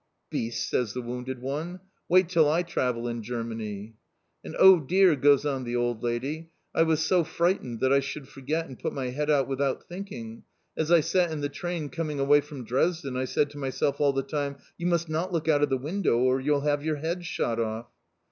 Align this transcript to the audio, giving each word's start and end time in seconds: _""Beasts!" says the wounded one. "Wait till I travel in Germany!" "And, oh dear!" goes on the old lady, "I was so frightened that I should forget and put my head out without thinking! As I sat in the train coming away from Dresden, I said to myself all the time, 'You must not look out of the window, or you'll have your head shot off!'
_""Beasts!" 0.31 0.67
says 0.67 0.93
the 0.93 1.01
wounded 1.03 1.43
one. 1.43 1.79
"Wait 2.09 2.27
till 2.27 2.49
I 2.49 2.63
travel 2.63 3.07
in 3.07 3.21
Germany!" 3.21 3.93
"And, 4.43 4.55
oh 4.57 4.79
dear!" 4.79 5.15
goes 5.15 5.45
on 5.45 5.63
the 5.63 5.75
old 5.75 6.01
lady, 6.01 6.49
"I 6.73 6.81
was 6.81 7.01
so 7.05 7.23
frightened 7.23 7.81
that 7.81 7.93
I 7.93 7.99
should 7.99 8.27
forget 8.27 8.65
and 8.65 8.79
put 8.79 8.93
my 8.93 9.09
head 9.11 9.29
out 9.29 9.47
without 9.47 9.83
thinking! 9.87 10.41
As 10.75 10.91
I 10.91 11.01
sat 11.01 11.29
in 11.29 11.41
the 11.41 11.49
train 11.49 11.89
coming 11.89 12.19
away 12.19 12.41
from 12.41 12.65
Dresden, 12.65 13.15
I 13.15 13.25
said 13.25 13.51
to 13.51 13.59
myself 13.59 14.01
all 14.01 14.11
the 14.11 14.23
time, 14.23 14.55
'You 14.75 14.87
must 14.87 15.07
not 15.07 15.31
look 15.31 15.47
out 15.47 15.61
of 15.61 15.69
the 15.69 15.77
window, 15.77 16.17
or 16.17 16.41
you'll 16.41 16.61
have 16.61 16.83
your 16.83 16.95
head 16.95 17.23
shot 17.23 17.59
off!' 17.59 17.87